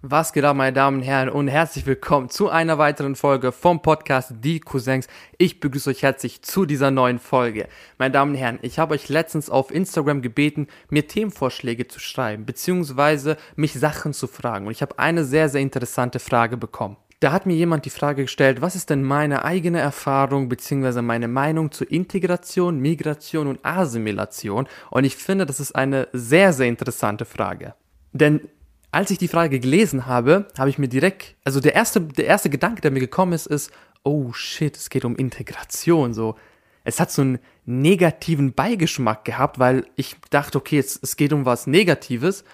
[0.00, 3.82] Was geht ab, meine Damen und Herren, und herzlich willkommen zu einer weiteren Folge vom
[3.82, 5.08] Podcast Die Cousins.
[5.38, 7.66] Ich begrüße euch herzlich zu dieser neuen Folge.
[7.98, 12.46] Meine Damen und Herren, ich habe euch letztens auf Instagram gebeten, mir Themenvorschläge zu schreiben,
[12.46, 14.66] beziehungsweise mich Sachen zu fragen.
[14.66, 16.96] Und ich habe eine sehr, sehr interessante Frage bekommen.
[17.18, 21.26] Da hat mir jemand die Frage gestellt, was ist denn meine eigene Erfahrung beziehungsweise meine
[21.26, 24.68] Meinung zu Integration, Migration und Assimilation?
[24.90, 27.74] Und ich finde, das ist eine sehr, sehr interessante Frage.
[28.12, 28.42] Denn
[28.90, 32.50] als ich die Frage gelesen habe, habe ich mir direkt, also der erste, der erste
[32.50, 33.70] Gedanke, der mir gekommen ist, ist,
[34.02, 36.36] oh shit, es geht um Integration, so.
[36.84, 41.44] Es hat so einen negativen Beigeschmack gehabt, weil ich dachte, okay, es, es geht um
[41.44, 42.44] was Negatives.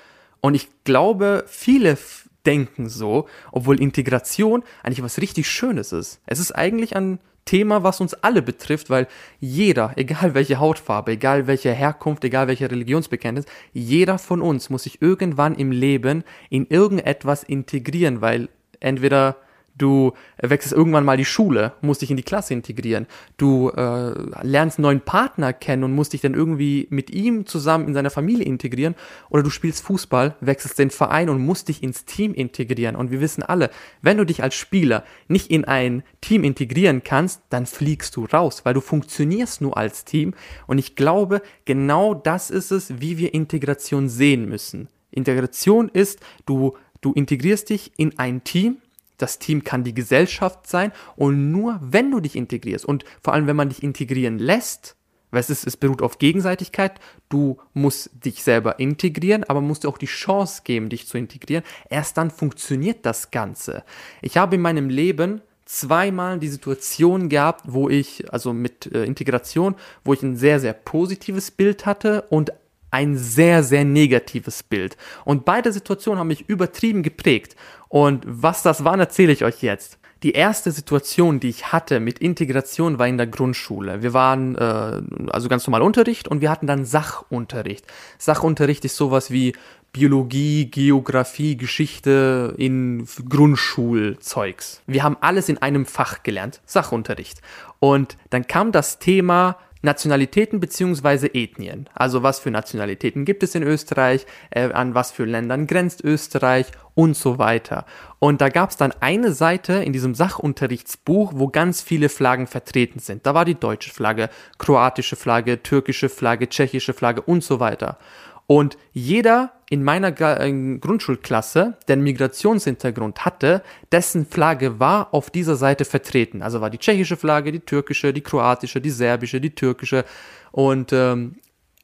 [0.41, 1.97] Und ich glaube, viele
[2.45, 6.21] denken so, obwohl Integration eigentlich was richtig Schönes ist.
[6.27, 9.07] Es ist eigentlich ein Thema, was uns alle betrifft, weil
[9.41, 15.02] jeder, egal welche Hautfarbe, egal welche Herkunft, egal welche Religionsbekenntnis, jeder von uns muss sich
[15.02, 18.49] irgendwann im Leben in irgendetwas integrieren, weil
[18.80, 19.37] entweder
[19.77, 23.07] Du wechselst irgendwann mal die Schule, musst dich in die Klasse integrieren.
[23.37, 27.88] Du äh, lernst einen neuen Partner kennen und musst dich dann irgendwie mit ihm zusammen
[27.88, 28.95] in seiner Familie integrieren.
[29.30, 32.95] Oder du spielst Fußball, wechselst den Verein und musst dich ins Team integrieren.
[32.95, 37.43] Und wir wissen alle, wenn du dich als Spieler nicht in ein Team integrieren kannst,
[37.51, 40.34] dann fliegst du raus, weil du funktionierst nur als Team.
[40.68, 44.88] Und ich glaube, genau das ist es, wie wir Integration sehen müssen.
[45.10, 48.79] Integration ist, du, du integrierst dich in ein Team,
[49.18, 53.46] das Team kann die Gesellschaft sein und nur wenn du dich integrierst und vor allem
[53.46, 54.96] wenn man dich integrieren lässt,
[55.34, 59.88] weil es, ist, es beruht auf Gegenseitigkeit, du musst dich selber integrieren, aber musst dir
[59.88, 61.65] auch die Chance geben, dich zu integrieren.
[61.90, 63.82] Erst dann funktioniert das Ganze.
[64.22, 69.75] Ich habe in meinem Leben zweimal die Situation gehabt, wo ich, also mit äh, Integration,
[70.04, 72.53] wo ich ein sehr, sehr positives Bild hatte und
[72.94, 74.97] ein sehr, sehr negatives Bild.
[75.25, 77.56] Und beide Situationen haben mich übertrieben geprägt.
[77.88, 79.98] Und was das waren, erzähle ich euch jetzt.
[80.22, 84.03] Die erste Situation, die ich hatte mit Integration, war in der Grundschule.
[84.03, 87.84] Wir waren äh, also ganz normal Unterricht und wir hatten dann Sachunterricht.
[88.16, 89.54] Sachunterricht ist sowas wie
[89.93, 94.83] Biologie, Geografie, Geschichte in Grundschulzeugs.
[94.87, 97.43] Wir haben alles in einem Fach gelernt, Sachunterricht.
[97.81, 101.89] Und dann kam das Thema Nationalitäten beziehungsweise Ethnien.
[101.95, 106.67] Also was für Nationalitäten gibt es in Österreich, äh, an was für Ländern grenzt Österreich
[106.95, 107.84] und so weiter.
[108.19, 112.99] Und da gab es dann eine Seite in diesem Sachunterrichtsbuch, wo ganz viele Flaggen vertreten
[112.99, 113.27] sind.
[113.27, 117.99] Da war die deutsche Flagge, kroatische Flagge, türkische Flagge, tschechische Flagge und so weiter.
[118.47, 125.84] Und jeder in meiner Grundschulklasse, der einen Migrationshintergrund hatte, dessen Flagge war auf dieser Seite
[125.84, 126.43] vertreten.
[126.43, 130.04] Also war die tschechische Flagge, die türkische, die kroatische, die serbische, die türkische.
[130.53, 131.37] Und ähm,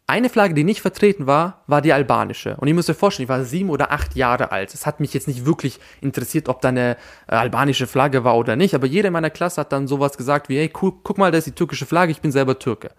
[0.07, 2.57] eine Flagge, die nicht vertreten war, war die albanische.
[2.57, 4.75] Und ich muss mir vorstellen, ich war sieben oder acht Jahre alt.
[4.75, 6.97] Es hat mich jetzt nicht wirklich interessiert, ob da eine
[7.29, 8.75] äh, albanische Flagge war oder nicht.
[8.75, 11.39] Aber jeder in meiner Klasse hat dann sowas gesagt wie, hey, cool, guck mal, da
[11.39, 12.91] ist die türkische Flagge, ich bin selber Türke.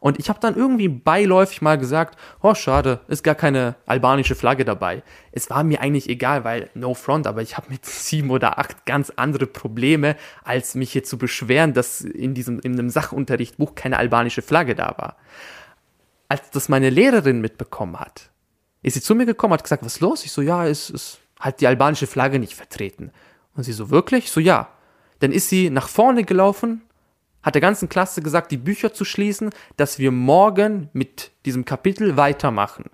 [0.00, 4.64] Und ich habe dann irgendwie beiläufig mal gesagt, oh schade, ist gar keine albanische Flagge
[4.64, 5.02] dabei.
[5.30, 8.86] Es war mir eigentlich egal, weil no front, aber ich habe mit sieben oder acht
[8.86, 13.98] ganz andere Probleme, als mich hier zu beschweren, dass in diesem in einem Sachunterrichtbuch keine
[13.98, 15.16] albanische Flagge da war.
[16.28, 18.30] Als das meine Lehrerin mitbekommen hat,
[18.82, 20.24] ist sie zu mir gekommen, hat gesagt, was ist los?
[20.24, 23.12] Ich so, ja, ist, ist halt die albanische Flagge nicht vertreten.
[23.54, 24.24] Und sie so, wirklich?
[24.24, 24.68] Ich so, ja.
[25.18, 26.80] Dann ist sie nach vorne gelaufen,
[27.42, 32.16] hat der ganzen Klasse gesagt, die Bücher zu schließen, dass wir morgen mit diesem Kapitel
[32.16, 32.84] weitermachen.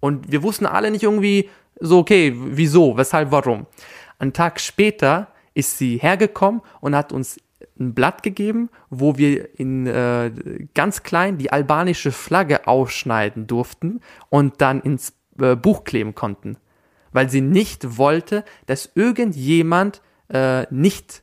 [0.00, 3.66] Und wir wussten alle nicht irgendwie so, okay, wieso, weshalb, warum.
[4.18, 7.38] Einen Tag später ist sie hergekommen und hat uns
[7.78, 10.30] ein Blatt gegeben, wo wir in äh,
[10.74, 16.58] ganz klein die albanische Flagge ausschneiden durften und dann ins äh, Buch kleben konnten,
[17.12, 21.22] weil sie nicht wollte, dass irgendjemand äh, nicht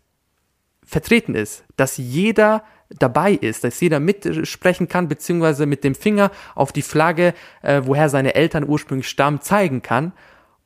[0.88, 6.72] vertreten ist, dass jeder dabei ist, dass jeder mitsprechen kann, beziehungsweise mit dem Finger auf
[6.72, 10.14] die Flagge, äh, woher seine Eltern ursprünglich stammen, zeigen kann.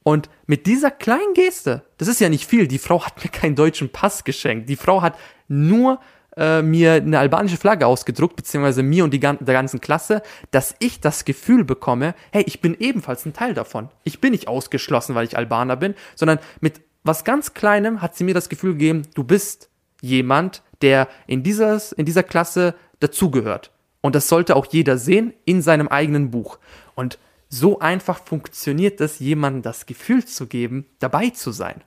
[0.03, 3.55] Und mit dieser kleinen Geste, das ist ja nicht viel, die Frau hat mir keinen
[3.55, 5.17] deutschen Pass geschenkt, die Frau hat
[5.47, 5.99] nur
[6.37, 11.01] äh, mir eine albanische Flagge ausgedruckt, beziehungsweise mir und die, der ganzen Klasse, dass ich
[11.01, 13.89] das Gefühl bekomme, hey, ich bin ebenfalls ein Teil davon.
[14.03, 18.23] Ich bin nicht ausgeschlossen, weil ich Albaner bin, sondern mit was ganz Kleinem hat sie
[18.23, 19.70] mir das Gefühl gegeben, du bist
[20.01, 23.71] jemand, der in, dieses, in dieser Klasse dazugehört.
[24.01, 26.57] Und das sollte auch jeder sehen in seinem eigenen Buch.
[26.95, 27.19] Und
[27.49, 31.83] so einfach funktioniert es, jemandem das Gefühl zu geben, dabei zu sein.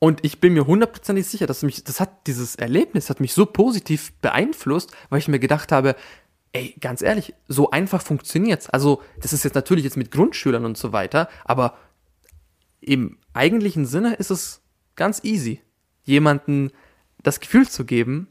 [0.00, 3.46] Und ich bin mir hundertprozentig sicher, dass mich, das hat, dieses Erlebnis hat mich so
[3.46, 5.96] positiv beeinflusst, weil ich mir gedacht habe,
[6.52, 8.70] ey, ganz ehrlich, so einfach funktioniert's.
[8.70, 11.76] Also, das ist jetzt natürlich jetzt mit Grundschülern und so weiter, aber
[12.80, 14.62] im eigentlichen Sinne ist es
[14.94, 15.60] ganz easy,
[16.08, 16.70] jemanden
[17.22, 18.28] das Gefühl zu geben,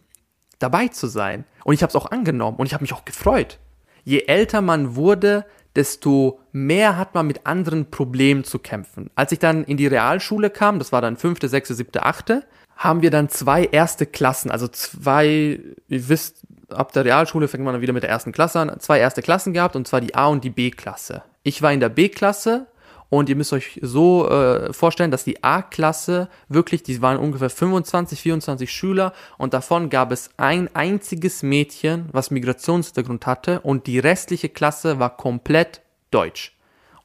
[0.60, 1.46] dabei zu sein.
[1.64, 3.60] Und ich habe es auch angenommen und ich habe mich auch gefreut.
[4.04, 5.46] Je älter man wurde,
[5.76, 9.12] desto mehr hat man mit anderen Problemen zu kämpfen.
[9.16, 12.44] Als ich dann in die Realschule kam, das war dann fünfte, sechste, siebte, achte,
[12.76, 17.74] haben wir dann zwei erste Klassen, also zwei, ihr wisst, ab der Realschule fängt man
[17.74, 20.28] dann wieder mit der ersten Klasse an, zwei erste Klassen gehabt und zwar die A
[20.28, 21.24] und die B-Klasse.
[21.44, 22.68] Ich war in der B-Klasse
[23.10, 28.22] und ihr müsst euch so äh, vorstellen, dass die A-Klasse wirklich, die waren ungefähr 25,
[28.22, 34.50] 24 Schüler und davon gab es ein einziges Mädchen, was Migrationshintergrund hatte und die restliche
[34.50, 35.82] Klasse war komplett
[36.12, 36.54] deutsch.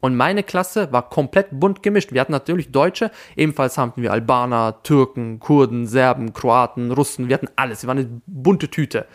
[0.01, 2.11] Und meine Klasse war komplett bunt gemischt.
[2.13, 7.49] Wir hatten natürlich Deutsche, ebenfalls hatten wir Albaner, Türken, Kurden, Serben, Kroaten, Russen, wir hatten
[7.55, 7.83] alles.
[7.83, 9.07] Wir waren eine bunte Tüte.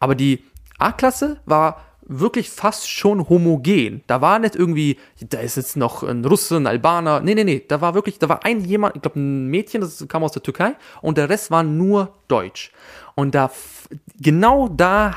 [0.00, 0.42] Aber die
[0.78, 4.02] A-Klasse war wirklich fast schon homogen.
[4.06, 7.20] Da war nicht irgendwie, da ist jetzt noch ein Russe, ein Albaner.
[7.20, 7.64] Nee, nee, nee.
[7.66, 10.42] Da war wirklich, da war ein jemand, ich glaube ein Mädchen, das kam aus der
[10.42, 12.72] Türkei und der Rest war nur Deutsch.
[13.14, 13.50] Und da,
[14.18, 15.14] genau da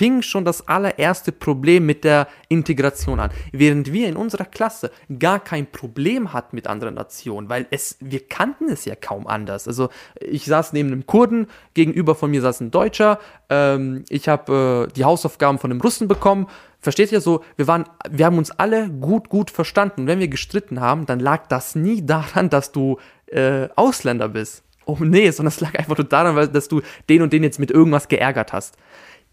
[0.00, 3.30] fing schon das allererste Problem mit der Integration an.
[3.52, 8.26] Während wir in unserer Klasse gar kein Problem hatten mit anderen Nationen, weil es, wir
[8.26, 9.68] kannten es ja kaum anders.
[9.68, 13.18] Also ich saß neben einem Kurden, gegenüber von mir saß ein Deutscher,
[13.50, 16.46] ähm, ich habe äh, die Hausaufgaben von einem Russen bekommen.
[16.80, 17.44] Versteht ihr so?
[17.56, 20.00] Wir waren, wir haben uns alle gut, gut verstanden.
[20.00, 22.96] Und wenn wir gestritten haben, dann lag das nie daran, dass du
[23.26, 24.64] äh, Ausländer bist.
[24.86, 26.80] Oh nee, sondern es lag einfach nur daran, dass du
[27.10, 28.78] den und den jetzt mit irgendwas geärgert hast.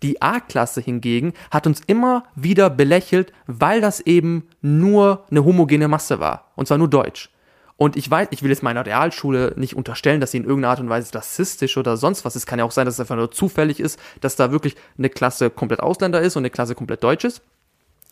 [0.03, 6.19] Die A-Klasse hingegen hat uns immer wieder belächelt, weil das eben nur eine homogene Masse
[6.19, 6.51] war.
[6.55, 7.29] Und zwar nur Deutsch.
[7.77, 10.79] Und ich weiß, ich will jetzt meiner Realschule nicht unterstellen, dass sie in irgendeiner Art
[10.79, 12.47] und Weise rassistisch oder sonst was ist.
[12.47, 15.51] Kann ja auch sein, dass es einfach nur zufällig ist, dass da wirklich eine Klasse
[15.51, 17.41] komplett Ausländer ist und eine Klasse komplett Deutsch ist.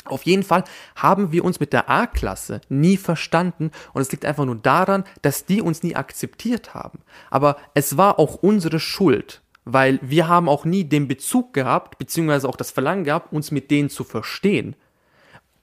[0.06, 0.64] Auf jeden Fall
[0.96, 5.46] haben wir uns mit der A-Klasse nie verstanden und es liegt einfach nur daran, dass
[5.46, 7.00] die uns nie akzeptiert haben.
[7.32, 12.48] Aber es war auch unsere Schuld, weil wir haben auch nie den Bezug gehabt, beziehungsweise
[12.48, 14.76] auch das Verlangen gehabt, uns mit denen zu verstehen.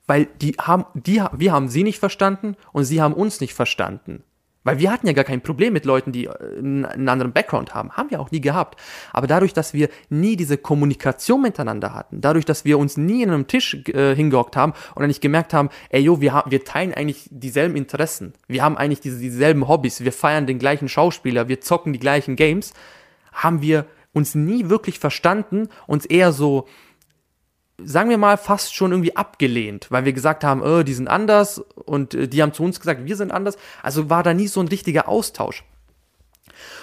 [0.06, 4.24] Weil die haben, die, wir haben sie nicht verstanden und sie haben uns nicht verstanden.
[4.64, 7.92] Weil wir hatten ja gar kein Problem mit Leuten, die äh, einen anderen Background haben.
[7.92, 8.80] Haben wir auch nie gehabt.
[9.12, 13.30] Aber dadurch, dass wir nie diese Kommunikation miteinander hatten, dadurch, dass wir uns nie in
[13.30, 16.94] einem Tisch äh, hingehockt haben und dann nicht gemerkt haben, ey jo, wir, wir teilen
[16.94, 18.34] eigentlich dieselben Interessen.
[18.46, 20.02] Wir haben eigentlich diese, dieselben Hobbys.
[20.02, 21.48] Wir feiern den gleichen Schauspieler.
[21.48, 22.72] Wir zocken die gleichen Games
[23.32, 26.66] haben wir uns nie wirklich verstanden, uns eher so,
[27.82, 31.58] sagen wir mal, fast schon irgendwie abgelehnt, weil wir gesagt haben, oh, die sind anders
[31.58, 33.56] und äh, die haben zu uns gesagt, wir sind anders.
[33.82, 35.64] Also war da nie so ein richtiger Austausch.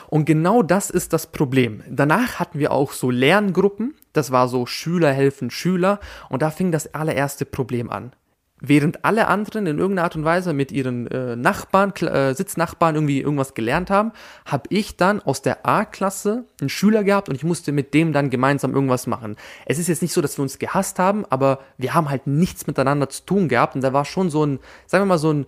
[0.08, 1.84] Und genau das ist das Problem.
[1.88, 6.00] Danach hatten wir auch so Lerngruppen, das war so Schüler helfen Schüler
[6.30, 8.14] und da fing das allererste Problem an.
[8.62, 13.22] Während alle anderen in irgendeiner Art und Weise mit ihren äh, Nachbarn, äh, Sitznachbarn irgendwie
[13.22, 14.12] irgendwas gelernt haben,
[14.46, 18.30] habe ich dann aus der A-Klasse einen Schüler gehabt und ich musste mit dem dann
[18.30, 19.38] gemeinsam irgendwas machen.
[19.66, 22.68] Es ist jetzt nicht so, dass wir uns gehasst haben, aber wir haben halt nichts
[22.68, 25.46] miteinander zu tun gehabt und da war schon so ein, sagen wir mal, so ein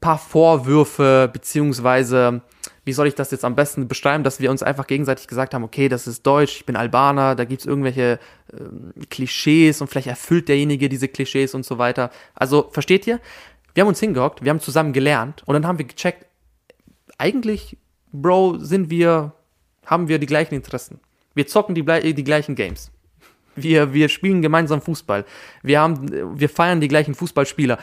[0.00, 2.40] paar Vorwürfe, beziehungsweise
[2.86, 5.64] wie soll ich das jetzt am besten beschreiben, dass wir uns einfach gegenseitig gesagt haben,
[5.64, 8.20] okay, das ist Deutsch, ich bin Albaner, da gibt's irgendwelche
[8.56, 12.10] ähm, Klischees und vielleicht erfüllt derjenige diese Klischees und so weiter.
[12.36, 13.18] Also versteht ihr?
[13.74, 16.26] Wir haben uns hingehockt, wir haben zusammen gelernt und dann haben wir gecheckt,
[17.18, 17.76] eigentlich,
[18.12, 19.32] Bro, sind wir,
[19.84, 21.00] haben wir die gleichen Interessen.
[21.34, 22.92] Wir zocken die, die gleichen Games.
[23.56, 25.24] Wir, wir spielen gemeinsam Fußball.
[25.62, 27.78] Wir, haben, wir feiern die gleichen Fußballspieler.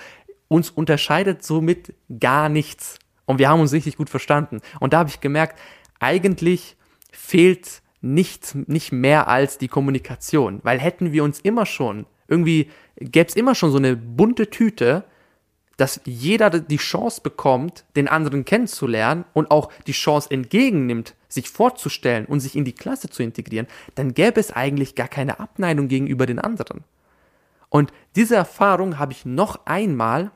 [0.47, 2.99] Uns unterscheidet somit gar nichts.
[3.25, 4.59] Und wir haben uns richtig gut verstanden.
[4.79, 5.57] Und da habe ich gemerkt,
[5.99, 6.75] eigentlich
[7.11, 10.59] fehlt nichts, nicht mehr als die Kommunikation.
[10.63, 15.05] Weil hätten wir uns immer schon, irgendwie gäbe es immer schon so eine bunte Tüte,
[15.77, 22.25] dass jeder die Chance bekommt, den anderen kennenzulernen und auch die Chance entgegennimmt, sich vorzustellen
[22.25, 26.27] und sich in die Klasse zu integrieren, dann gäbe es eigentlich gar keine Abneigung gegenüber
[26.27, 26.83] den anderen.
[27.69, 30.31] Und diese Erfahrung habe ich noch einmal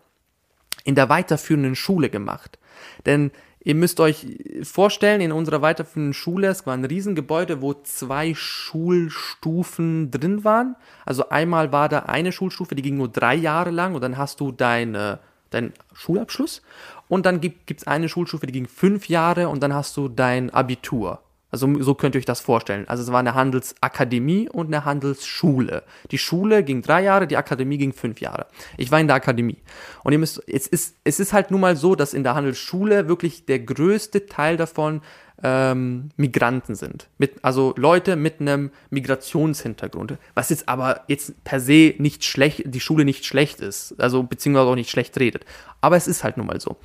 [0.84, 2.58] in der weiterführenden Schule gemacht.
[3.06, 4.26] Denn ihr müsst euch
[4.64, 10.76] vorstellen, in unserer weiterführenden Schule, es war ein Riesengebäude, wo zwei Schulstufen drin waren.
[11.06, 14.40] Also einmal war da eine Schulstufe, die ging nur drei Jahre lang und dann hast
[14.40, 15.20] du deine,
[15.50, 16.62] deinen Schulabschluss.
[17.10, 20.50] Und dann gibt es eine Schulstufe, die ging fünf Jahre und dann hast du dein
[20.50, 21.22] Abitur.
[21.50, 22.88] Also so könnt ihr euch das vorstellen.
[22.88, 25.84] Also es war eine Handelsakademie und eine Handelsschule.
[26.12, 28.48] Die Schule ging drei Jahre, die Akademie ging fünf Jahre.
[28.76, 29.58] Ich war in der Akademie.
[30.04, 33.08] Und ihr müsst, es ist, es ist halt nun mal so, dass in der Handelsschule
[33.08, 35.02] wirklich der größte Teil davon
[35.42, 37.08] ähm, Migranten sind.
[37.18, 40.18] Mit, also Leute mit einem Migrationshintergrund.
[40.34, 43.96] Was jetzt aber jetzt per se nicht schlecht, die Schule nicht schlecht ist.
[44.00, 45.46] Also beziehungsweise auch nicht schlecht redet.
[45.80, 46.78] Aber es ist halt nun mal so.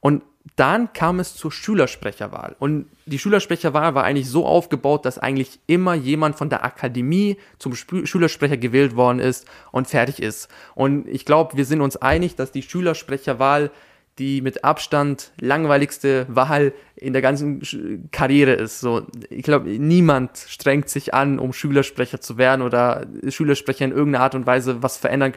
[0.00, 0.22] Und
[0.56, 2.56] dann kam es zur Schülersprecherwahl.
[2.58, 7.72] Und die Schülersprecherwahl war eigentlich so aufgebaut, dass eigentlich immer jemand von der Akademie zum
[7.76, 10.48] Sp Schülersprecher gewählt worden ist und fertig ist.
[10.74, 13.70] Und ich glaube, wir sind uns einig, dass die Schülersprecherwahl
[14.18, 18.80] die mit Abstand langweiligste Wahl in der ganzen Karriere ist.
[18.80, 24.24] So, ich glaube, niemand strengt sich an, um Schülersprecher zu werden oder Schülersprecher in irgendeiner
[24.24, 25.32] Art und Weise was verändern.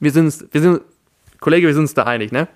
[0.00, 0.80] Wir sind wir sind,
[1.40, 2.48] Kollege, wir sind uns da einig, ne?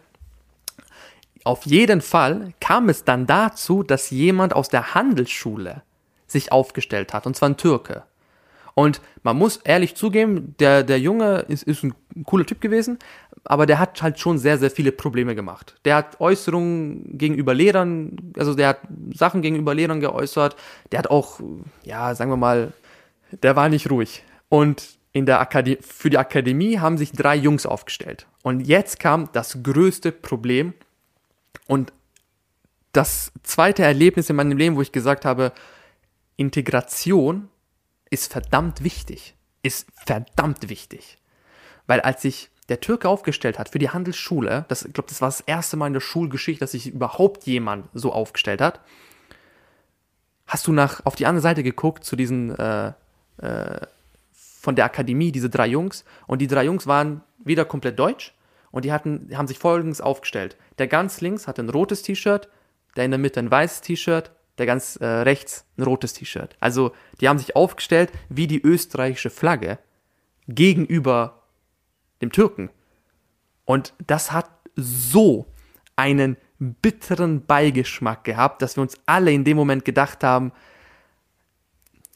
[1.44, 5.82] Auf jeden Fall kam es dann dazu, dass jemand aus der Handelsschule
[6.26, 8.04] sich aufgestellt hat, und zwar ein Türke.
[8.74, 12.98] Und man muss ehrlich zugeben, der, der Junge ist, ist ein cooler Typ gewesen,
[13.42, 15.74] aber der hat halt schon sehr, sehr viele Probleme gemacht.
[15.84, 18.80] Der hat Äußerungen gegenüber Lehrern, also der hat
[19.12, 20.54] Sachen gegenüber Lehrern geäußert,
[20.92, 21.40] der hat auch,
[21.82, 22.72] ja, sagen wir mal,
[23.42, 24.22] der war nicht ruhig.
[24.48, 28.26] Und in der Akademie, für die Akademie haben sich drei Jungs aufgestellt.
[28.42, 30.72] Und jetzt kam das größte Problem
[31.68, 31.92] und
[32.92, 35.52] das zweite Erlebnis in meinem Leben, wo ich gesagt habe,
[36.36, 37.48] Integration
[38.10, 39.36] ist verdammt wichtig.
[39.62, 41.18] Ist verdammt wichtig.
[41.86, 45.28] Weil als sich der Türke aufgestellt hat für die Handelsschule, das, ich glaube, das war
[45.28, 48.80] das erste Mal in der Schulgeschichte, dass sich überhaupt jemand so aufgestellt hat,
[50.46, 52.92] hast du nach auf die andere Seite geguckt zu diesen äh,
[53.38, 53.86] äh,
[54.32, 58.34] von der Akademie, diese drei Jungs, und die drei Jungs waren wieder komplett deutsch
[58.70, 60.56] und die hatten, haben sich folgendes aufgestellt.
[60.78, 62.48] Der ganz links hatte ein rotes T-Shirt,
[62.96, 66.56] der in der Mitte ein weißes T-Shirt, der ganz äh, rechts ein rotes T-Shirt.
[66.60, 69.78] Also die haben sich aufgestellt wie die österreichische Flagge
[70.48, 71.42] gegenüber
[72.20, 72.70] dem Türken.
[73.64, 75.46] Und das hat so
[75.96, 80.52] einen bitteren Beigeschmack gehabt, dass wir uns alle in dem Moment gedacht haben,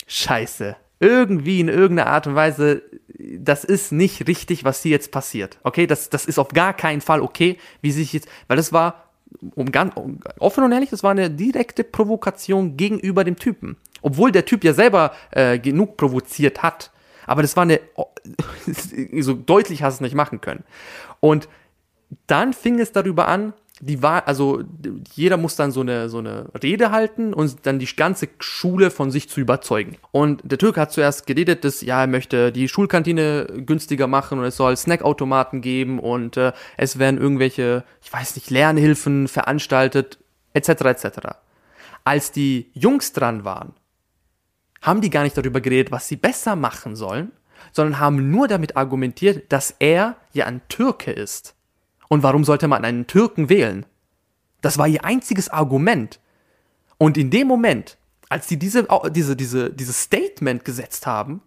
[0.07, 2.83] scheiße, irgendwie in irgendeiner Art und Weise,
[3.19, 5.59] das ist nicht richtig, was hier jetzt passiert.
[5.65, 9.11] Okay, das, das ist auf gar keinen Fall okay, wie sich jetzt, weil das war
[9.55, 13.77] um ganz um, offen und ehrlich, das war eine direkte Provokation gegenüber dem Typen.
[14.01, 16.93] Obwohl der Typ ja selber äh, genug provoziert hat.
[17.27, 17.81] Aber das war eine,
[19.21, 20.65] so deutlich hast du es nicht machen können.
[21.19, 21.49] Und
[22.27, 24.63] dann fing es darüber an, die war, also
[25.13, 29.11] jeder muss dann so eine, so eine Rede halten und dann die ganze Schule von
[29.11, 29.97] sich zu überzeugen.
[30.13, 34.45] Und der Türke hat zuerst geredet, dass ja, er möchte die Schulkantine günstiger machen und
[34.45, 40.21] es soll Snackautomaten geben und äh, es werden irgendwelche, ich weiß nicht, Lernhilfen veranstaltet,
[40.55, 40.69] etc.
[40.69, 41.07] etc.
[42.05, 43.75] Als die Jungs dran waren,
[44.81, 47.33] haben die gar nicht darüber geredet, was sie besser machen sollen,
[47.73, 51.57] sondern haben nur damit argumentiert, dass er ja ein Türke ist
[52.09, 53.87] und warum sollte man einen Türken wählen?
[54.61, 56.21] Das war ihr einziges Argument.
[56.99, 61.43] Und in dem Moment, als sie diese, diese, diese, dieses Statement gesetzt haben,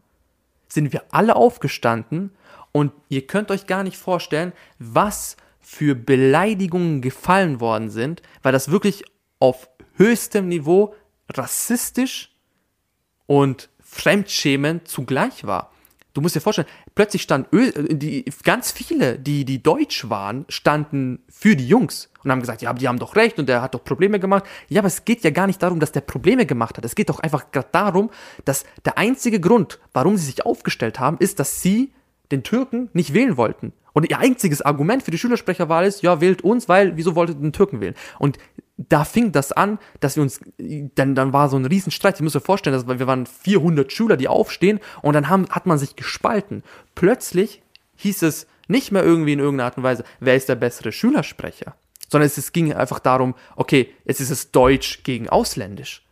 [0.68, 2.32] sind wir alle aufgestanden
[2.72, 8.70] und ihr könnt euch gar nicht vorstellen, was für Beleidigungen gefallen worden sind, weil das
[8.70, 9.06] wirklich
[9.40, 10.94] auf höchstem Niveau
[11.32, 12.36] rassistisch
[13.26, 15.72] und fremdschämend zugleich war.
[16.16, 21.20] Du musst dir vorstellen, plötzlich stand Ö die, ganz viele, die, die deutsch waren, standen
[21.28, 23.84] für die Jungs und haben gesagt, ja, die haben doch recht und der hat doch
[23.84, 24.46] Probleme gemacht.
[24.70, 26.86] Ja, aber es geht ja gar nicht darum, dass der Probleme gemacht hat.
[26.86, 28.12] Es geht doch einfach gerade darum,
[28.46, 31.92] dass der einzige Grund, warum sie sich aufgestellt haben, ist, dass sie
[32.32, 33.74] den Türken nicht wählen wollten.
[33.96, 37.44] Und ihr einziges Argument für die Schülersprecherwahl ist, ja, wählt uns, weil, wieso wolltet ihr
[37.44, 37.96] den Türken wählen?
[38.20, 38.38] Und
[38.76, 40.42] da fing das an, dass wir uns,
[40.96, 42.16] dann, dann war so ein Riesenstreit.
[42.16, 45.66] Ich muss mir vorstellen, dass wir waren 400 Schüler, die aufstehen und dann haben, hat
[45.66, 46.62] man sich gespalten.
[46.94, 47.62] Plötzlich
[47.96, 51.78] hieß es nicht mehr irgendwie in irgendeiner Art und Weise, wer ist der bessere Schülersprecher,
[52.10, 56.06] sondern es, es ging einfach darum, okay, jetzt ist es Deutsch gegen Ausländisch.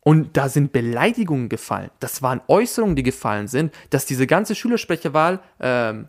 [0.00, 1.90] Und da sind Beleidigungen gefallen.
[2.00, 6.08] Das waren Äußerungen, die gefallen sind, dass diese ganze Schülersprecherwahl ähm,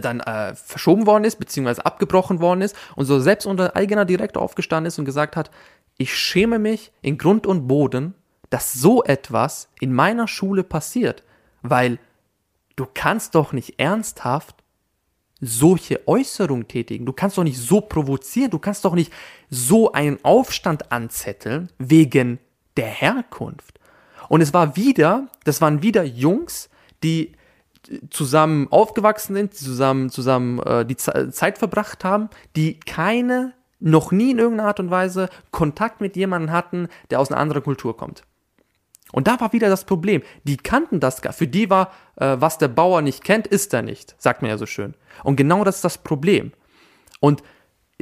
[0.00, 4.42] dann äh, verschoben worden ist, beziehungsweise abgebrochen worden ist und so selbst unser eigener Direktor
[4.42, 5.50] aufgestanden ist und gesagt hat,
[5.98, 8.14] ich schäme mich in Grund und Boden,
[8.50, 11.22] dass so etwas in meiner Schule passiert,
[11.62, 11.98] weil
[12.76, 14.56] du kannst doch nicht ernsthaft
[15.40, 17.04] solche Äußerungen tätigen.
[17.04, 19.12] Du kannst doch nicht so provozieren, du kannst doch nicht
[19.50, 22.38] so einen Aufstand anzetteln wegen
[22.76, 23.80] der Herkunft.
[24.28, 26.70] Und es war wieder, das waren wieder Jungs,
[27.02, 27.32] die
[28.10, 34.30] zusammen aufgewachsen sind, die zusammen, zusammen äh, die Zeit verbracht haben, die keine, noch nie
[34.30, 38.22] in irgendeiner Art und Weise Kontakt mit jemandem hatten, der aus einer anderen Kultur kommt.
[39.12, 40.22] Und da war wieder das Problem.
[40.44, 41.32] Die kannten das gar.
[41.32, 44.58] Für die war, äh, was der Bauer nicht kennt, ist er nicht, sagt man ja
[44.58, 44.94] so schön.
[45.22, 46.52] Und genau das ist das Problem.
[47.20, 47.42] Und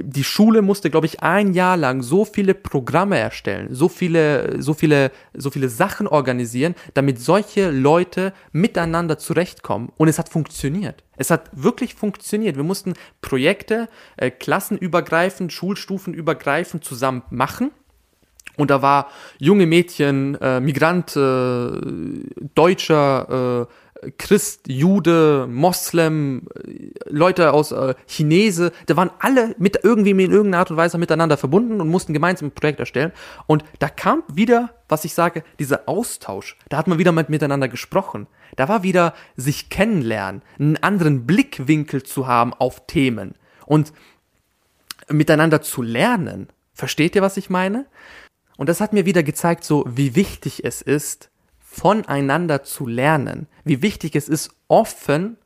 [0.03, 4.75] die Schule musste, glaube ich, ein Jahr lang so viele Programme erstellen, so viele, so
[4.75, 9.91] viele, so viele Sachen organisieren, damit solche Leute miteinander zurechtkommen.
[9.97, 11.05] Und es hat funktioniert.
[11.17, 12.57] Es hat wirklich funktioniert.
[12.57, 17.71] Wir mussten Projekte, äh, klassenübergreifend, schulstufenübergreifend zusammen machen.
[18.57, 21.71] Und da war junge Mädchen, äh, Migrant, äh,
[22.55, 23.75] Deutscher, äh,
[24.19, 26.49] Christ, Jude, Moslem,
[27.07, 31.37] Leute aus äh, Chinese, da waren alle mit irgendwie in irgendeiner Art und Weise miteinander
[31.37, 33.13] verbunden und mussten gemeinsam ein Projekt erstellen.
[33.47, 36.57] Und da kam wieder, was ich sage, dieser Austausch.
[36.69, 38.27] Da hat man wieder mit, miteinander gesprochen.
[38.57, 43.35] Da war wieder sich kennenlernen, einen anderen Blickwinkel zu haben auf Themen
[43.67, 43.93] und
[45.09, 46.49] miteinander zu lernen.
[46.73, 47.87] Versteht ihr, was ich meine?
[48.57, 51.30] Und das hat mir wieder gezeigt, so wie wichtig es ist,
[51.73, 55.37] voneinander zu lernen, wie wichtig es ist, offen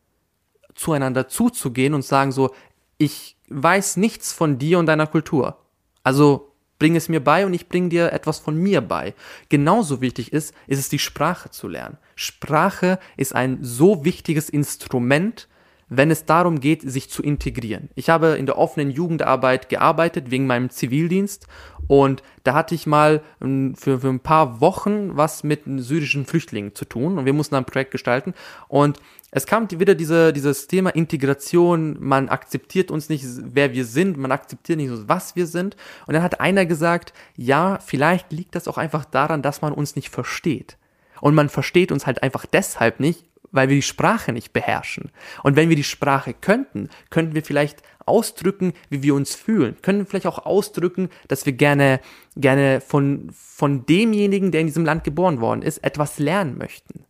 [0.75, 2.55] zueinander zuzugehen und sagen so,
[2.97, 5.59] ich weiß nichts von dir und deiner Kultur.
[6.03, 9.15] Also bring es mir bei und ich bring dir etwas von mir bei.
[9.51, 11.99] Genauso wichtig ist, ist es die Sprache zu lernen.
[12.17, 15.47] Sprache ist ein so wichtiges Instrument,
[15.91, 17.91] wenn es darum geht, sich zu integrieren.
[17.95, 21.47] Ich habe in der offenen Jugendarbeit gearbeitet wegen meinem Zivildienst
[21.89, 26.75] und da hatte ich mal ähm, für, für ein paar Wochen was mit syrischen Flüchtlingen
[26.75, 28.35] zu tun und wir mussten ein Projekt gestalten
[28.69, 28.99] und
[29.37, 34.31] es kam wieder diese, dieses Thema Integration, man akzeptiert uns nicht, wer wir sind, man
[34.31, 35.75] akzeptiert nicht, was wir sind.
[36.07, 39.97] Und dann hat einer gesagt, ja, vielleicht liegt das auch einfach daran, dass man uns
[39.97, 40.77] nicht versteht.
[41.21, 43.25] Und man versteht uns halt einfach deshalb nicht,
[43.55, 45.11] weil wir die Sprache nicht beherrschen.
[45.43, 50.01] Und wenn wir die Sprache könnten, könnten wir vielleicht ausdrücken, wie wir uns fühlen, können
[50.01, 52.01] wir vielleicht auch ausdrücken, dass wir gerne,
[52.37, 57.05] gerne von, von demjenigen, der in diesem Land geboren worden ist, etwas lernen möchten.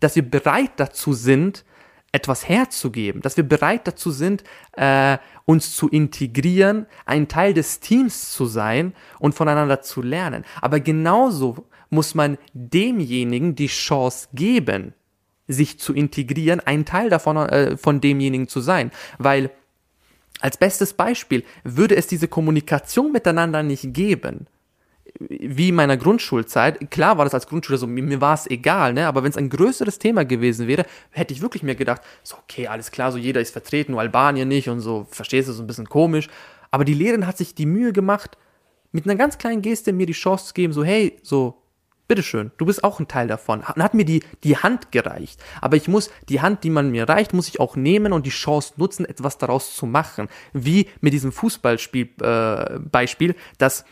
[0.00, 1.64] Dass wir bereit dazu sind,
[2.10, 8.32] etwas herzugeben, dass wir bereit dazu sind, äh, uns zu integrieren, ein Teil des Teams
[8.32, 10.44] zu sein und voneinander zu lernen.
[10.62, 14.94] Aber genauso muss man demjenigen die Chance geben,
[15.48, 19.50] sich zu integrieren, ein Teil davon äh, von demjenigen zu sein, weil
[20.40, 24.46] als bestes Beispiel würde es diese Kommunikation miteinander nicht geben,
[25.18, 29.06] wie in meiner Grundschulzeit, klar war das als Grundschüler so, mir, war es egal, ne?
[29.06, 32.68] aber wenn es ein größeres Thema gewesen wäre, hätte ich wirklich mir gedacht, so okay,
[32.68, 35.66] alles klar, so jeder ist vertreten, nur Albanien nicht und so, verstehst du, so ein
[35.66, 36.28] bisschen komisch.
[36.70, 38.36] Aber die Lehrerin hat sich die Mühe gemacht,
[38.92, 41.62] mit einer ganz kleinen Geste mir die Chance zu geben, so hey, so
[42.08, 43.60] bitteschön, du bist auch ein Teil davon.
[43.60, 45.40] Und hat mir die, die Hand gereicht.
[45.60, 48.30] Aber ich muss, die Hand, die man mir reicht, muss ich auch nehmen und die
[48.30, 50.28] Chance nutzen, etwas daraus zu machen.
[50.52, 53.84] Wie mit diesem Fußballspiel, äh, Beispiel, dass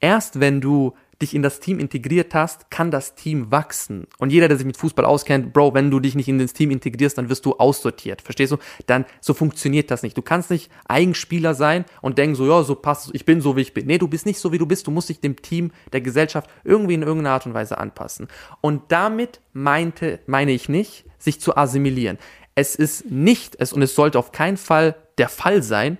[0.00, 4.06] erst wenn du dich in das Team integriert hast, kann das Team wachsen.
[4.18, 6.70] Und jeder, der sich mit Fußball auskennt, Bro, wenn du dich nicht in das Team
[6.70, 8.22] integrierst, dann wirst du aussortiert.
[8.22, 8.58] Verstehst du?
[8.86, 10.16] Dann, so funktioniert das nicht.
[10.16, 13.62] Du kannst nicht Eigenspieler sein und denken so, ja, so passt, ich bin so, wie
[13.62, 13.86] ich bin.
[13.86, 14.86] Nee, du bist nicht so, wie du bist.
[14.86, 18.28] Du musst dich dem Team, der Gesellschaft irgendwie in irgendeiner Art und Weise anpassen.
[18.60, 22.18] Und damit meinte, meine ich nicht, sich zu assimilieren.
[22.54, 25.98] Es ist nicht, es, und es sollte auf keinen Fall der Fall sein,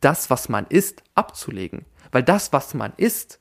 [0.00, 1.84] das, was man ist, abzulegen.
[2.12, 3.40] Weil das, was man ist,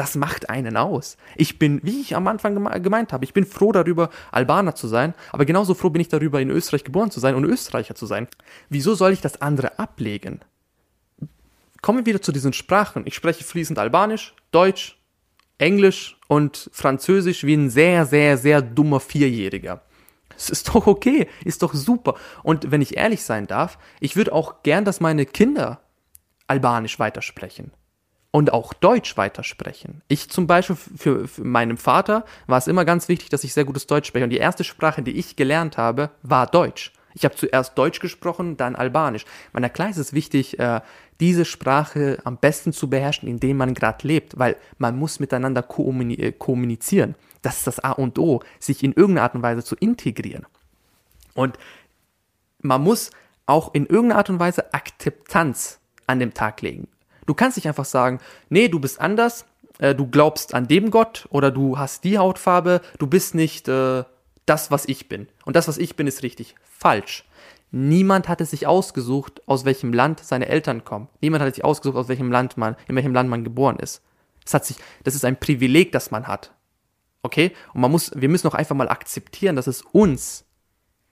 [0.00, 1.18] das macht einen aus.
[1.36, 5.12] Ich bin, wie ich am Anfang gemeint habe, ich bin froh darüber, Albaner zu sein,
[5.30, 8.26] aber genauso froh bin ich darüber, in Österreich geboren zu sein und Österreicher zu sein.
[8.70, 10.40] Wieso soll ich das andere ablegen?
[11.82, 13.02] Kommen wir wieder zu diesen Sprachen.
[13.04, 14.98] Ich spreche fließend Albanisch, Deutsch,
[15.58, 19.82] Englisch und Französisch wie ein sehr, sehr, sehr dummer Vierjähriger.
[20.34, 22.14] Es ist doch okay, ist doch super.
[22.42, 25.82] Und wenn ich ehrlich sein darf, ich würde auch gern, dass meine Kinder
[26.46, 27.72] Albanisch weitersprechen
[28.32, 30.02] und auch Deutsch weitersprechen.
[30.08, 33.64] Ich zum Beispiel für, für meinem Vater war es immer ganz wichtig, dass ich sehr
[33.64, 34.24] gutes Deutsch spreche.
[34.24, 36.92] Und die erste Sprache, die ich gelernt habe, war Deutsch.
[37.14, 39.24] Ich habe zuerst Deutsch gesprochen, dann Albanisch.
[39.52, 40.80] Meiner Kleinen ist es wichtig, äh,
[41.18, 46.32] diese Sprache am besten zu beherrschen, indem man gerade lebt, weil man muss miteinander äh,
[46.32, 47.16] kommunizieren.
[47.42, 50.46] Das ist das A und O, sich in irgendeiner Art und Weise zu integrieren.
[51.34, 51.58] Und
[52.62, 53.10] man muss
[53.46, 56.88] auch in irgendeiner Art und Weise Akzeptanz an den Tag legen.
[57.30, 59.46] Du kannst nicht einfach sagen, nee, du bist anders,
[59.78, 64.02] äh, du glaubst an dem Gott oder du hast die Hautfarbe, du bist nicht äh,
[64.46, 65.28] das, was ich bin.
[65.44, 66.56] Und das, was ich bin, ist richtig.
[66.64, 67.24] Falsch.
[67.70, 71.06] Niemand hat es sich ausgesucht, aus welchem Land seine Eltern kommen.
[71.20, 74.02] Niemand hat es sich ausgesucht, aus welchem Land man, in welchem Land man geboren ist.
[74.42, 76.52] Das hat sich, das ist ein Privileg, das man hat.
[77.22, 77.52] Okay?
[77.72, 80.46] Und man muss, wir müssen auch einfach mal akzeptieren, dass es uns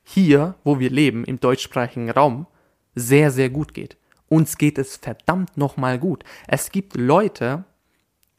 [0.02, 2.48] hier, wo wir leben, im deutschsprachigen Raum,
[2.96, 3.96] sehr, sehr gut geht.
[4.28, 6.24] Uns geht es verdammt nochmal gut.
[6.46, 7.64] Es gibt Leute,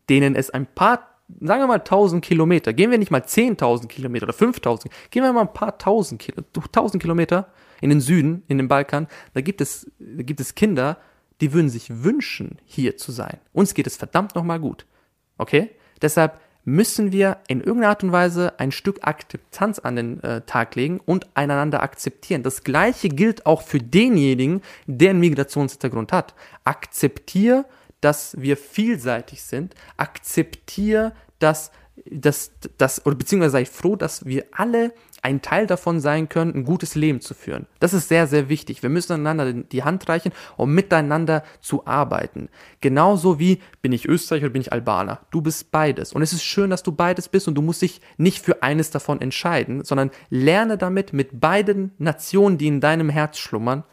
[0.09, 1.07] denen es ein paar,
[1.39, 5.33] sagen wir mal 1000 Kilometer, gehen wir nicht mal 10.000 Kilometer oder 5000, gehen wir
[5.33, 6.25] mal ein paar tausend,
[6.71, 10.97] tausend Kilometer in den Süden, in den Balkan, da gibt es, da gibt es Kinder,
[11.41, 13.37] die würden sich wünschen, hier zu sein.
[13.53, 14.85] Uns geht es verdammt nochmal gut.
[15.37, 15.69] Okay?
[16.01, 20.75] Deshalb müssen wir in irgendeiner Art und Weise ein Stück Akzeptanz an den äh, Tag
[20.75, 22.43] legen und einander akzeptieren.
[22.43, 26.35] Das gleiche gilt auch für denjenigen, der einen Migrationshintergrund hat.
[26.63, 27.65] Akzeptier,
[28.01, 29.75] dass wir vielseitig sind.
[29.97, 31.71] Akzeptier, dass,
[32.11, 36.63] dass, dass oder beziehungsweise sei froh, dass wir alle ein Teil davon sein können, ein
[36.63, 37.67] gutes Leben zu führen.
[37.79, 38.83] Das ist sehr, sehr wichtig.
[38.83, 42.49] Wir müssen einander die Hand reichen, um miteinander zu arbeiten.
[42.81, 45.19] Genauso wie bin ich Österreicher oder bin ich Albaner.
[45.31, 46.13] Du bist beides.
[46.13, 48.91] Und es ist schön, dass du beides bist und du musst dich nicht für eines
[48.91, 53.83] davon entscheiden, sondern lerne damit mit beiden Nationen, die in deinem Herz schlummern,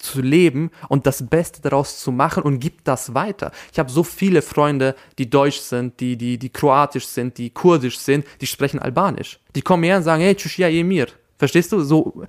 [0.00, 3.52] zu leben und das Beste daraus zu machen und gib das weiter.
[3.72, 7.98] Ich habe so viele Freunde, die deutsch sind, die, die, die kroatisch sind, die kurdisch
[7.98, 9.38] sind, die sprechen albanisch.
[9.54, 11.08] Die kommen her und sagen, hey, Tschüss, ja, Emir.
[11.36, 11.80] Verstehst du?
[11.80, 12.24] So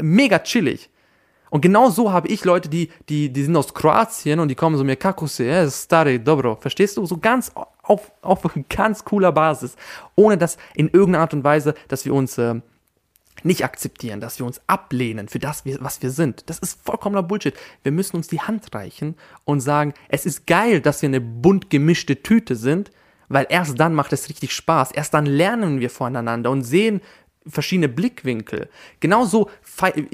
[0.00, 0.88] mega chillig.
[1.50, 4.78] Und genau so habe ich Leute, die, die, die sind aus Kroatien und die kommen
[4.78, 6.56] so mir, kako se, eh, stari, dobro.
[6.56, 7.04] Verstehst du?
[7.04, 9.76] So ganz auf, auf ganz cooler Basis.
[10.16, 12.54] Ohne dass in irgendeiner Art und Weise, dass wir uns äh,
[13.42, 16.48] nicht akzeptieren, dass wir uns ablehnen für das, was wir sind.
[16.48, 17.54] Das ist vollkommener Bullshit.
[17.82, 21.70] Wir müssen uns die Hand reichen und sagen, es ist geil, dass wir eine bunt
[21.70, 22.90] gemischte Tüte sind,
[23.28, 24.92] weil erst dann macht es richtig Spaß.
[24.92, 27.00] Erst dann lernen wir voneinander und sehen,
[27.46, 28.68] verschiedene Blickwinkel.
[29.00, 29.50] Genauso,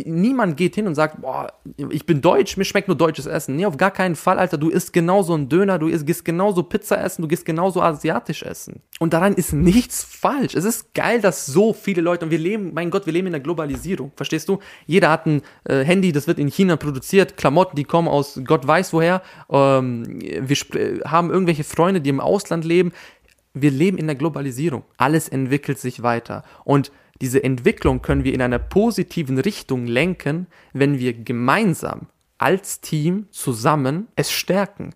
[0.04, 1.52] niemand geht hin und sagt, boah,
[1.90, 3.56] ich bin deutsch, mir schmeckt nur deutsches Essen.
[3.56, 4.58] Nee, auf gar keinen Fall, Alter.
[4.58, 8.42] Du isst genauso ein Döner, du isst, gehst genauso Pizza essen, du gehst genauso asiatisch
[8.42, 8.80] essen.
[8.98, 10.54] Und daran ist nichts falsch.
[10.54, 13.32] Es ist geil, dass so viele Leute, und wir leben, mein Gott, wir leben in
[13.32, 14.12] der Globalisierung.
[14.16, 14.58] Verstehst du?
[14.86, 18.66] Jeder hat ein äh, Handy, das wird in China produziert, Klamotten, die kommen aus Gott
[18.66, 19.22] weiß woher.
[19.50, 20.56] Ähm, wir
[21.04, 22.92] haben irgendwelche Freunde, die im Ausland leben.
[23.54, 24.84] Wir leben in der Globalisierung.
[24.96, 26.44] Alles entwickelt sich weiter.
[26.64, 33.26] Und diese Entwicklung können wir in einer positiven Richtung lenken, wenn wir gemeinsam als Team
[33.30, 34.94] zusammen es stärken,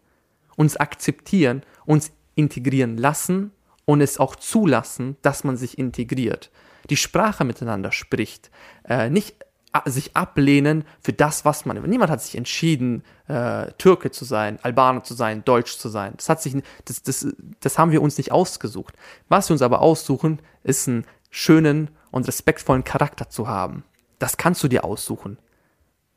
[0.56, 3.50] uns akzeptieren, uns integrieren lassen
[3.84, 6.50] und es auch zulassen, dass man sich integriert.
[6.88, 8.50] Die Sprache miteinander spricht,
[8.88, 9.36] äh, nicht
[9.86, 11.82] sich ablehnen für das, was man.
[11.88, 16.12] Niemand hat sich entschieden, äh, Türke zu sein, Albaner zu sein, Deutsch zu sein.
[16.16, 16.54] Das hat sich,
[16.84, 17.26] das, das,
[17.60, 18.94] das haben wir uns nicht ausgesucht.
[19.28, 23.82] Was wir uns aber aussuchen, ist einen schönen und respektvollen Charakter zu haben.
[24.20, 25.38] Das kannst du dir aussuchen.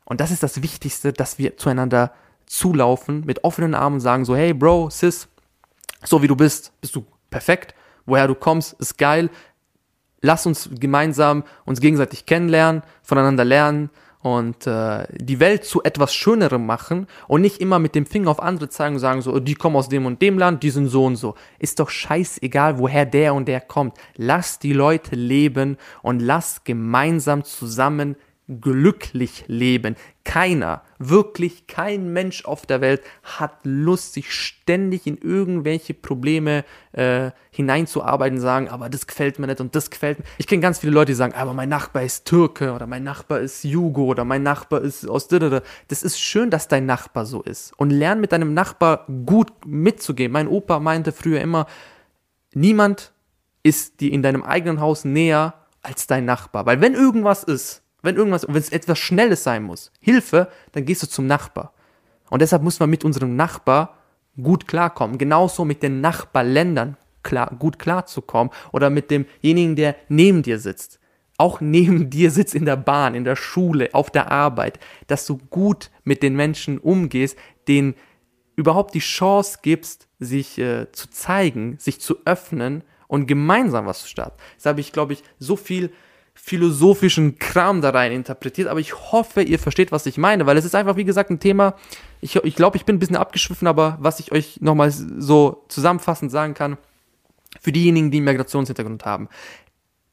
[0.04, 2.12] Und das ist das Wichtigste, dass wir zueinander
[2.46, 5.26] zulaufen mit offenen Armen sagen so, hey Bro, Sis,
[6.04, 7.74] so wie du bist, bist du perfekt.
[8.04, 9.30] Woher du kommst, ist geil.
[10.20, 13.90] Lass uns gemeinsam uns gegenseitig kennenlernen, voneinander lernen
[14.26, 18.42] und äh, die Welt zu etwas Schönerem machen und nicht immer mit dem Finger auf
[18.42, 21.04] andere zeigen und sagen so, die kommen aus dem und dem Land, die sind so
[21.04, 21.36] und so.
[21.60, 23.96] Ist doch scheißegal, woher der und der kommt.
[24.16, 28.16] Lass die Leute leben und lass gemeinsam zusammen
[28.48, 29.96] glücklich leben.
[30.24, 37.30] Keiner, wirklich kein Mensch auf der Welt hat Lust, sich ständig in irgendwelche Probleme äh,
[37.50, 40.24] hineinzuarbeiten, sagen, aber das gefällt mir nicht und das gefällt mir.
[40.38, 43.40] Ich kenne ganz viele Leute, die sagen, aber mein Nachbar ist Türke oder mein Nachbar
[43.40, 47.72] ist Jugo oder mein Nachbar ist aus Das ist schön, dass dein Nachbar so ist.
[47.76, 50.30] Und lern mit deinem Nachbar gut mitzugehen.
[50.32, 51.66] Mein Opa meinte früher immer,
[52.54, 53.12] niemand
[53.62, 56.66] ist dir in deinem eigenen Haus näher als dein Nachbar.
[56.66, 61.02] Weil wenn irgendwas ist, wenn irgendwas, wenn es etwas Schnelles sein muss, Hilfe, dann gehst
[61.02, 61.74] du zum Nachbar.
[62.30, 63.98] Und deshalb muss man mit unserem Nachbar
[64.40, 65.18] gut klarkommen.
[65.18, 71.00] Genauso mit den Nachbarländern klar, gut klarzukommen oder mit demjenigen, der neben dir sitzt.
[71.36, 75.36] Auch neben dir sitzt in der Bahn, in der Schule, auf der Arbeit, dass du
[75.50, 77.36] gut mit den Menschen umgehst,
[77.68, 77.94] denen
[78.54, 84.08] überhaupt die Chance gibst, sich äh, zu zeigen, sich zu öffnen und gemeinsam was zu
[84.08, 84.38] starten.
[84.56, 85.92] Das habe ich, glaube ich, so viel
[86.36, 90.64] philosophischen Kram da rein interpretiert, aber ich hoffe, ihr versteht, was ich meine, weil es
[90.64, 91.74] ist einfach, wie gesagt, ein Thema,
[92.20, 96.30] ich, ich glaube, ich bin ein bisschen abgeschwiffen, aber was ich euch nochmal so zusammenfassend
[96.30, 96.76] sagen kann,
[97.60, 99.28] für diejenigen, die einen Migrationshintergrund haben,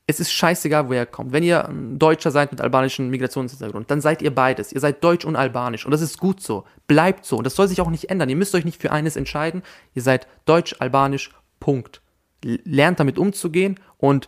[0.08, 1.32] es ist scheißegal, woher ihr kommt.
[1.32, 4.74] Wenn ihr ein Deutscher seid mit albanischem Migrationshintergrund, dann seid ihr beides.
[4.74, 5.86] Ihr seid deutsch und albanisch.
[5.86, 6.66] Und das ist gut so.
[6.88, 7.38] Bleibt so.
[7.38, 8.30] Und das soll sich auch nicht ändern.
[8.30, 9.64] Ihr müsst euch nicht für eines entscheiden.
[9.94, 11.32] Ihr seid deutsch, albanisch,
[11.62, 12.02] Punkt.
[12.44, 14.28] Lernt damit umzugehen und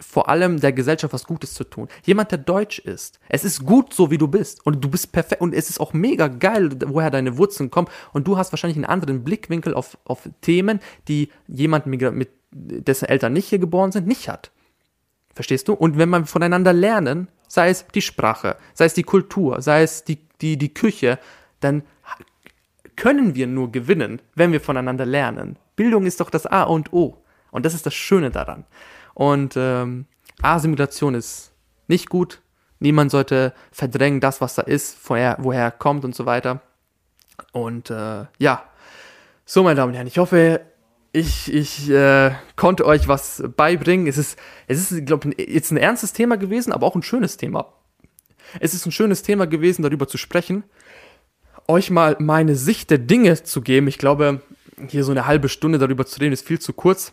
[0.00, 1.88] vor allem der Gesellschaft was Gutes zu tun.
[2.04, 3.20] Jemand, der deutsch ist.
[3.28, 4.64] Es ist gut so, wie du bist.
[4.66, 5.40] Und du bist perfekt.
[5.40, 7.88] Und es ist auch mega geil, woher deine Wurzeln kommen.
[8.12, 13.32] Und du hast wahrscheinlich einen anderen Blickwinkel auf, auf Themen, die jemand mit dessen Eltern
[13.32, 14.50] nicht hier geboren sind, nicht hat.
[15.32, 15.74] Verstehst du?
[15.74, 20.04] Und wenn man voneinander lernen, sei es die Sprache, sei es die Kultur, sei es
[20.04, 21.18] die, die, die Küche,
[21.60, 21.82] dann
[22.96, 25.56] können wir nur gewinnen, wenn wir voneinander lernen.
[25.76, 27.18] Bildung ist doch das A und O.
[27.50, 28.64] Und das ist das Schöne daran.
[29.14, 30.06] Und ähm,
[30.42, 31.52] Assimilation ist
[31.86, 32.42] nicht gut.
[32.80, 36.60] Niemand sollte verdrängen, das, was da ist, woher, woher kommt und so weiter.
[37.52, 38.64] Und äh, ja,
[39.44, 40.60] so meine Damen und Herren, ich hoffe,
[41.12, 44.06] ich, ich äh, konnte euch was beibringen.
[44.06, 47.36] Es ist, es ist, glaube ich, jetzt ein ernstes Thema gewesen, aber auch ein schönes
[47.36, 47.72] Thema.
[48.60, 50.64] Es ist ein schönes Thema gewesen, darüber zu sprechen,
[51.66, 53.88] euch mal meine Sicht der Dinge zu geben.
[53.88, 54.42] Ich glaube,
[54.88, 57.12] hier so eine halbe Stunde darüber zu reden, ist viel zu kurz.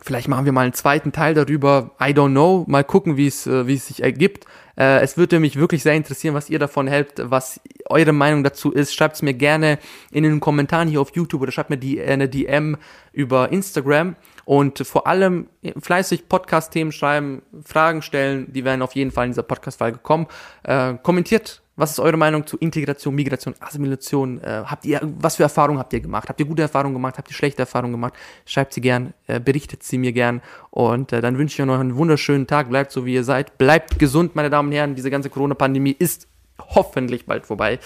[0.00, 1.92] Vielleicht machen wir mal einen zweiten Teil darüber.
[2.00, 2.64] I don't know.
[2.66, 4.46] Mal gucken, wie es, äh, wie es sich ergibt.
[4.76, 8.72] Äh, es würde mich wirklich sehr interessieren, was ihr davon hält, was eure Meinung dazu
[8.72, 8.94] ist.
[8.94, 9.78] Schreibt es mir gerne
[10.10, 12.78] in den Kommentaren hier auf YouTube oder schreibt mir die, eine DM
[13.12, 14.16] über Instagram.
[14.44, 15.46] Und vor allem
[15.80, 20.26] fleißig Podcast-Themen schreiben, Fragen stellen, die werden auf jeden Fall in dieser Podcast-Folge kommen.
[20.64, 24.40] Äh, kommentiert was ist eure Meinung zu Integration, Migration, Assimilation?
[24.42, 26.28] Äh, habt ihr, was für Erfahrungen habt ihr gemacht?
[26.28, 27.16] Habt ihr gute Erfahrungen gemacht?
[27.16, 28.14] Habt ihr schlechte Erfahrungen gemacht?
[28.44, 30.42] Schreibt sie gern, äh, berichtet sie mir gern.
[30.70, 32.68] Und äh, dann wünsche ich euch noch einen wunderschönen Tag.
[32.68, 33.56] Bleibt so, wie ihr seid.
[33.56, 34.94] Bleibt gesund, meine Damen und Herren.
[34.94, 37.78] Diese ganze Corona-Pandemie ist hoffentlich bald vorbei.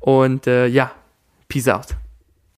[0.00, 0.90] Und äh, ja,
[1.48, 1.96] peace out.